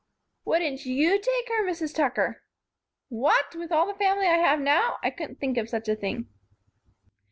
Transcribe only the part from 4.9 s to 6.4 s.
I couldn't think of such a thing."